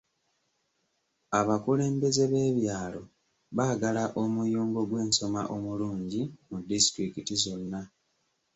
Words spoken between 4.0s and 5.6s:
omuyungo gw'ensoma